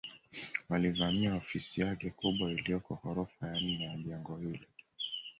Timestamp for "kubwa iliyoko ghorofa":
2.09-3.47